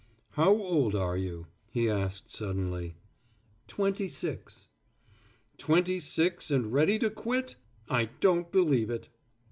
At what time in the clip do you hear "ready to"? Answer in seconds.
6.73-7.11